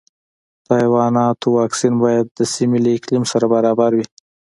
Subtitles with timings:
[0.65, 4.05] د حیواناتو واکسین باید د سیمې له اقلیم سره برابر وي.